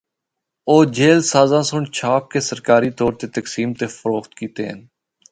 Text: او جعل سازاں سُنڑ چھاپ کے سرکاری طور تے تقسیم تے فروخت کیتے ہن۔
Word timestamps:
او 0.69 0.75
جعل 0.95 1.19
سازاں 1.31 1.61
سُنڑ 1.69 1.83
چھاپ 1.97 2.23
کے 2.31 2.39
سرکاری 2.49 2.89
طور 2.99 3.11
تے 3.19 3.27
تقسیم 3.37 3.69
تے 3.79 3.85
فروخت 3.97 4.31
کیتے 4.39 4.63
ہن۔ 4.69 4.79